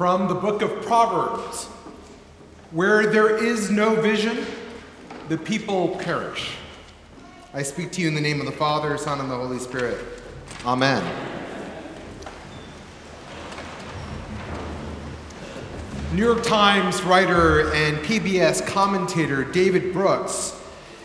[0.00, 1.66] from the book of Proverbs
[2.70, 4.46] Where there is no vision,
[5.28, 6.52] the people perish.
[7.52, 10.02] I speak to you in the name of the Father, Son, and the Holy Spirit.
[10.64, 11.04] Amen.
[16.14, 20.58] New York Times writer and PBS commentator David Brooks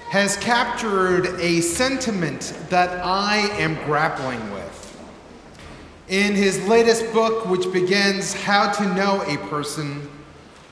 [0.10, 4.55] has captured a sentiment that I am grappling with.
[6.08, 10.08] In his latest book, which begins How to Know a Person,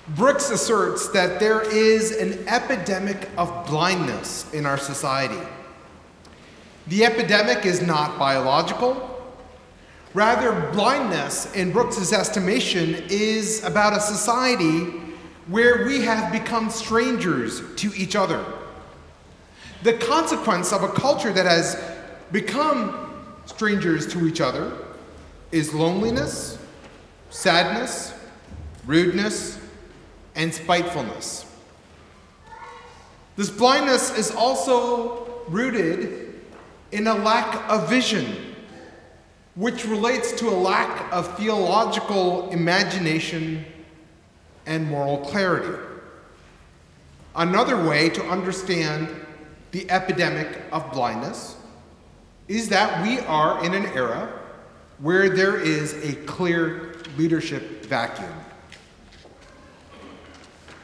[0.10, 5.42] Brooks asserts that there is an epidemic of blindness in our society.
[6.86, 9.10] The epidemic is not biological.
[10.14, 15.00] Rather, blindness, in Brooks's estimation, is about a society
[15.48, 18.46] where we have become strangers to each other.
[19.82, 21.82] The consequence of a culture that has
[22.32, 23.10] become
[23.48, 24.72] strangers to each other
[25.54, 26.58] is loneliness,
[27.30, 28.12] sadness,
[28.88, 29.60] rudeness,
[30.36, 31.46] and spitefulness.
[33.36, 36.42] This blindness is also rooted
[36.92, 38.56] in a lack of vision,
[39.54, 43.64] which relates to a lack of theological imagination
[44.66, 45.78] and moral clarity.
[47.36, 49.08] Another way to understand
[49.72, 51.58] the epidemic of blindness
[52.48, 54.40] is that we are in an era
[55.00, 58.32] where there is a clear leadership vacuum.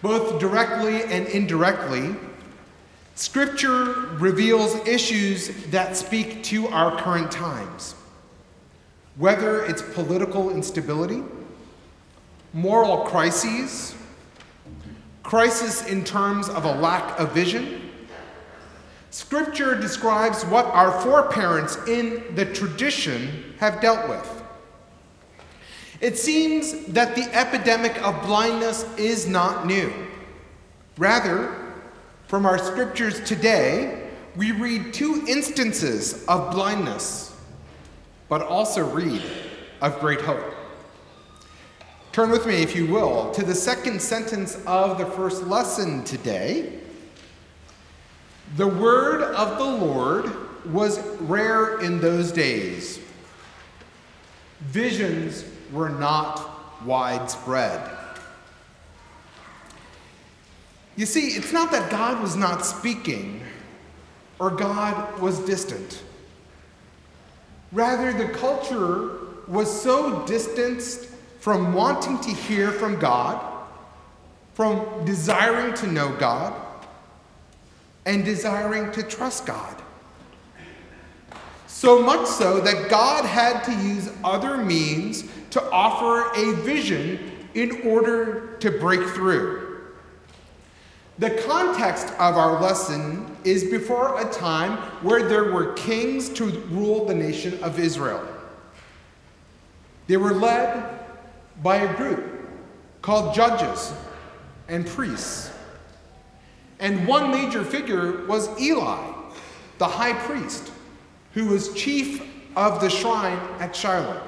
[0.02, 2.16] Both directly and indirectly,
[3.16, 3.84] Scripture
[4.18, 7.96] reveals issues that speak to our current times.
[9.18, 11.22] Whether it's political instability,
[12.54, 13.94] moral crises,
[15.24, 17.89] crisis in terms of a lack of vision,
[19.12, 24.44] Scripture describes what our foreparents in the tradition have dealt with.
[26.00, 29.92] It seems that the epidemic of blindness is not new.
[30.98, 31.56] Rather,
[32.28, 37.36] from our scriptures today, we read two instances of blindness,
[38.30, 39.24] but also read
[39.82, 40.54] of great hope.
[42.12, 46.80] Turn with me, if you will, to the second sentence of the first lesson today
[48.56, 50.32] the word of the Lord
[50.66, 53.00] was rare in those days.
[54.62, 57.98] Visions were not widespread.
[60.96, 63.42] You see, it's not that God was not speaking
[64.40, 66.04] or God was distant.
[67.72, 69.12] Rather, the culture
[69.48, 71.06] was so distanced
[71.40, 73.42] from wanting to hear from God,
[74.54, 76.54] from desiring to know God,
[78.06, 79.82] and desiring to trust God.
[81.68, 87.82] So much so that God had to use other means to offer a vision in
[87.88, 89.70] order to break through.
[91.20, 97.06] The context of our lesson is before a time where there were kings to rule
[97.06, 98.26] the nation of Israel.
[100.08, 101.00] They were led
[101.62, 102.24] by a group
[103.02, 103.94] called judges
[104.68, 105.52] and priests.
[106.80, 109.14] And one major figure was Eli,
[109.78, 110.72] the high priest,
[111.34, 112.26] who was chief
[112.56, 114.22] of the shrine at Shiloh.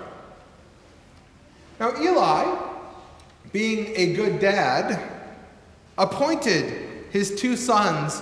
[1.80, 2.58] Now, Eli,
[3.52, 5.02] being a good dad,
[5.98, 8.22] appointed his two sons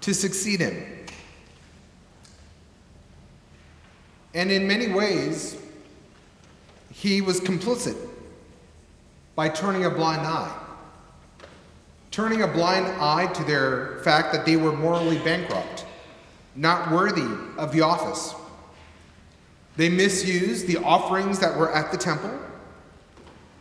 [0.00, 0.84] to succeed him.
[4.34, 5.56] And in many ways,
[6.92, 7.96] he was complicit
[9.36, 10.63] by turning a blind eye
[12.14, 15.84] turning a blind eye to their fact that they were morally bankrupt,
[16.54, 17.26] not worthy
[17.58, 18.36] of the office.
[19.76, 22.30] They misused the offerings that were at the temple,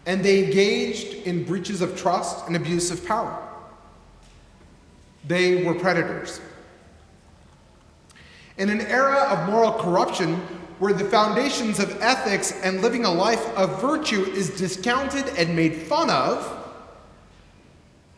[0.06, 3.42] and they engaged in breaches of trust and abuse of power.
[5.28, 6.40] They were predators.
[8.60, 10.36] In an era of moral corruption,
[10.78, 15.74] where the foundations of ethics and living a life of virtue is discounted and made
[15.74, 16.63] fun of,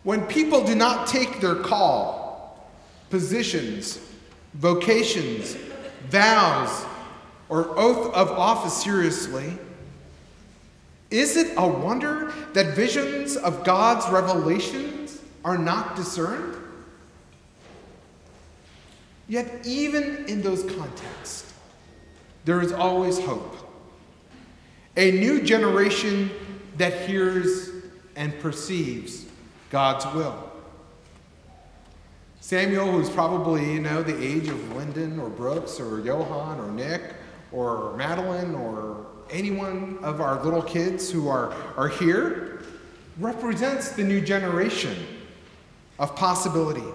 [0.06, 2.70] when people do not take their call,
[3.10, 4.00] positions,
[4.54, 5.58] vocations,
[6.10, 6.86] vows,
[7.50, 9.58] or oath of office seriously,
[11.10, 16.56] is it a wonder that visions of God's revelations are not discerned?
[19.28, 21.52] Yet, even in those contexts,
[22.46, 23.56] there is always hope.
[24.98, 26.30] A new generation
[26.78, 27.72] that hears
[28.16, 29.26] and perceives
[29.76, 30.52] God's will.
[32.40, 37.02] Samuel, who's probably, you know, the age of Lyndon or Brooks or Johan or Nick
[37.52, 42.64] or Madeline or any one of our little kids who are, are here
[43.20, 44.96] represents the new generation
[46.00, 46.88] of possibility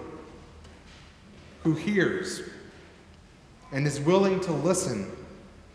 [1.61, 2.41] who hears
[3.71, 5.11] and is willing to listen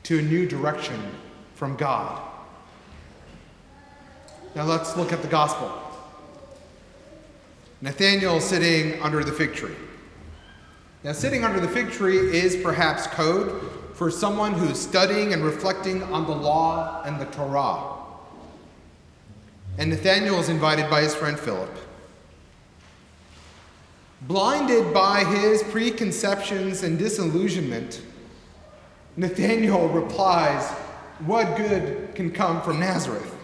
[0.02, 1.00] to a new direction
[1.54, 2.20] from God.
[4.56, 5.85] Now let's look at the gospel.
[7.80, 9.74] Nathanael sitting under the fig tree.
[11.04, 16.02] Now, sitting under the fig tree is perhaps code for someone who's studying and reflecting
[16.02, 17.94] on the law and the Torah.
[19.78, 21.70] And Nathaniel is invited by his friend Philip.
[24.22, 28.02] Blinded by his preconceptions and disillusionment,
[29.16, 30.68] Nathaniel replies,
[31.24, 33.34] What good can come from Nazareth?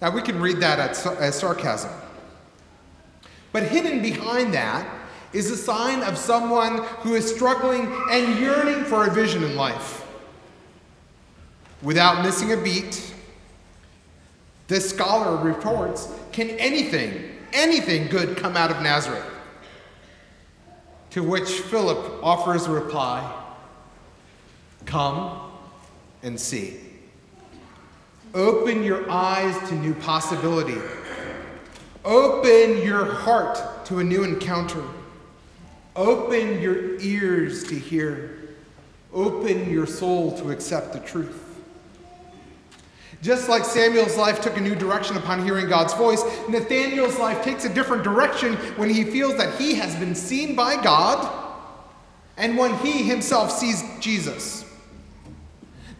[0.00, 1.90] Now, we can read that as sarcasm.
[3.52, 4.86] But hidden behind that
[5.32, 10.06] is a sign of someone who is struggling and yearning for a vision in life.
[11.82, 13.14] Without missing a beat,
[14.68, 19.26] this scholar reports Can anything, anything good come out of Nazareth?
[21.10, 23.40] To which Philip offers a reply
[24.86, 25.52] Come
[26.22, 26.78] and see.
[28.34, 30.78] Open your eyes to new possibility.
[32.04, 34.82] Open your heart to a new encounter.
[35.94, 38.38] Open your ears to hear.
[39.12, 41.38] Open your soul to accept the truth.
[43.20, 47.64] Just like Samuel's life took a new direction upon hearing God's voice, Nathanael's life takes
[47.64, 51.40] a different direction when he feels that he has been seen by God
[52.36, 54.64] and when he himself sees Jesus.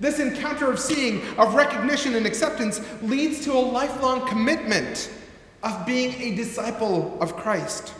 [0.00, 5.08] This encounter of seeing, of recognition and acceptance leads to a lifelong commitment
[5.62, 7.94] of being a disciple of Christ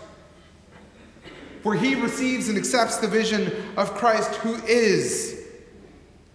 [1.62, 5.46] where he receives and accepts the vision of Christ who is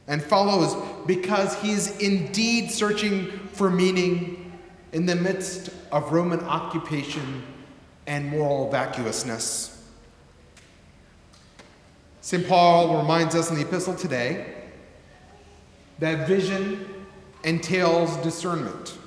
[0.07, 0.75] and follows
[1.05, 4.57] because he is indeed searching for meaning
[4.93, 7.43] in the midst of Roman occupation
[8.05, 9.73] and moral vacuousness.
[12.21, 12.47] St.
[12.47, 14.53] Paul reminds us in the epistle today
[15.99, 17.05] that vision
[17.43, 18.97] entails discernment.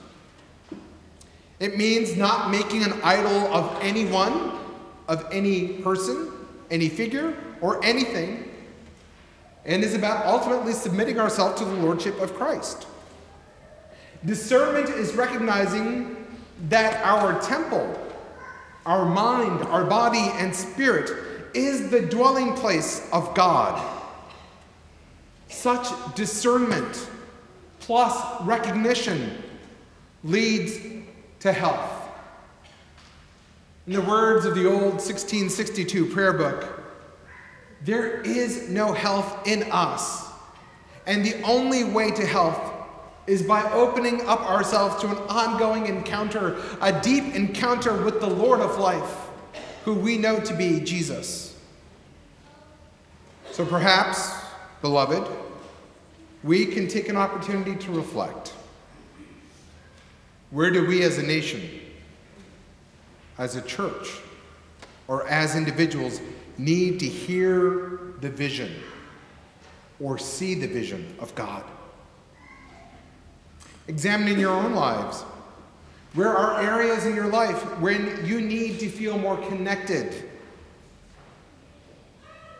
[1.60, 4.58] It means not making an idol of anyone
[5.10, 6.30] of any person,
[6.70, 8.48] any figure, or anything,
[9.66, 12.86] and is about ultimately submitting ourselves to the Lordship of Christ.
[14.24, 16.16] Discernment is recognizing
[16.68, 17.92] that our temple,
[18.86, 21.10] our mind, our body, and spirit
[21.54, 23.84] is the dwelling place of God.
[25.48, 27.10] Such discernment
[27.80, 29.42] plus recognition
[30.22, 30.78] leads
[31.40, 32.08] to health.
[33.86, 36.80] In the words of the old 1662 prayer book,
[37.82, 40.28] there is no health in us.
[41.06, 42.74] And the only way to health
[43.26, 48.60] is by opening up ourselves to an ongoing encounter, a deep encounter with the Lord
[48.60, 49.28] of life,
[49.84, 51.58] who we know to be Jesus.
[53.50, 54.32] So perhaps,
[54.82, 55.26] beloved,
[56.42, 58.52] we can take an opportunity to reflect.
[60.50, 61.80] Where do we as a nation
[63.40, 64.18] as a church
[65.08, 66.20] or as individuals
[66.58, 68.70] need to hear the vision
[69.98, 71.64] or see the vision of God.
[73.88, 75.22] Examining your own lives.
[76.12, 80.28] Where are areas in your life when you need to feel more connected?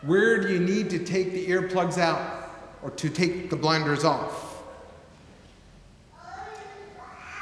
[0.01, 2.49] Where do you need to take the earplugs out
[2.81, 4.50] or to take the blinders off?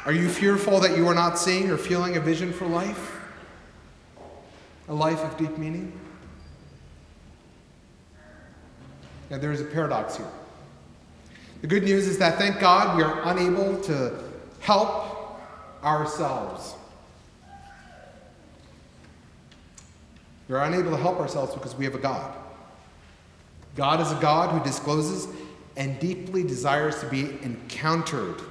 [0.09, 3.21] Are you fearful that you are not seeing or feeling a vision for life?
[4.87, 5.93] a life of deep meaning?
[9.29, 10.25] Now, there is a paradox here.
[11.61, 14.19] The good news is that, thank God, we are unable to
[14.61, 15.39] help
[15.83, 16.73] ourselves.
[20.47, 22.33] We are unable to help ourselves because we have a God.
[23.75, 25.27] God is a God who discloses
[25.77, 28.41] and deeply desires to be encountered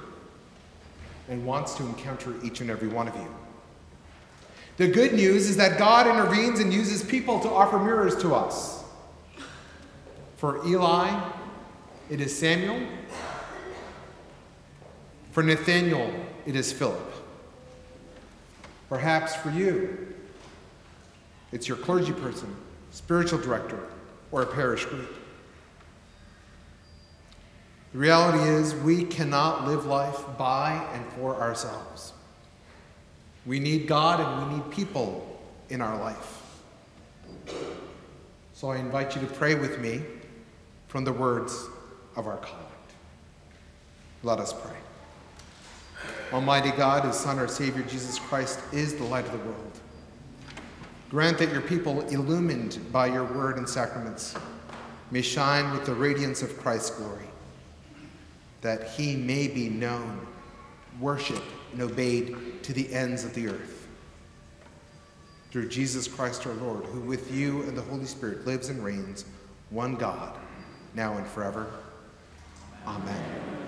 [1.29, 3.27] and wants to encounter each and every one of you.
[4.77, 8.83] The good news is that God intervenes and uses people to offer mirrors to us.
[10.37, 11.31] For Eli,
[12.09, 12.81] it is Samuel.
[15.31, 16.11] For Nathanael,
[16.45, 17.13] it is Philip.
[18.87, 20.15] Perhaps for you,
[21.51, 22.55] it's your clergy person,
[22.91, 23.79] spiritual director,
[24.31, 25.13] or a parish group.
[27.93, 32.13] The reality is, we cannot live life by and for ourselves.
[33.45, 36.43] We need God and we need people in our life.
[38.53, 40.01] So I invite you to pray with me
[40.87, 41.67] from the words
[42.15, 42.93] of our collect.
[44.21, 44.75] Let us pray.
[46.33, 49.79] Almighty God, whose Son, our Savior, Jesus Christ, is the light of the world,
[51.09, 54.35] grant that your people, illumined by your word and sacraments,
[55.09, 57.25] may shine with the radiance of Christ's glory,
[58.61, 60.27] that he may be known,
[60.99, 63.87] worshiped, and obeyed to the ends of the earth.
[65.51, 69.25] Through Jesus Christ our Lord, who with you and the Holy Spirit lives and reigns,
[69.69, 70.37] one God,
[70.93, 71.71] now and forever.
[72.85, 73.58] Amen.